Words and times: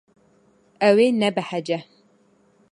Ew 0.87 0.95
ê 1.05 1.07
nebehece. 1.19 1.79